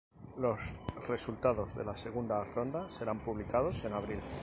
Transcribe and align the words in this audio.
Los 0.39 0.59
resultados 1.07 1.75
de 1.75 1.85
la 1.85 1.95
segunda 1.95 2.43
ronda 2.43 2.89
serán 2.89 3.19
publicados 3.19 3.85
en 3.85 3.93
abril. 3.93 4.19